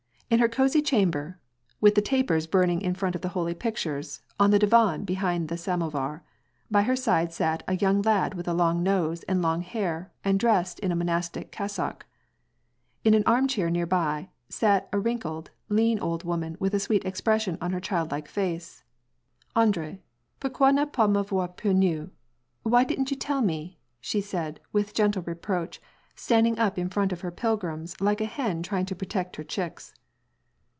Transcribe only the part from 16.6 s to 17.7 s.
wHb a sweet expression